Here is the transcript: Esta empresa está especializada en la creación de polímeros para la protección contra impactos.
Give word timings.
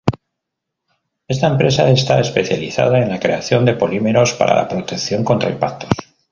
Esta 1.27 1.45
empresa 1.45 1.87
está 1.91 2.19
especializada 2.19 2.97
en 3.01 3.09
la 3.09 3.19
creación 3.19 3.65
de 3.65 3.75
polímeros 3.75 4.33
para 4.33 4.55
la 4.55 4.67
protección 4.67 5.23
contra 5.23 5.51
impactos. 5.51 5.91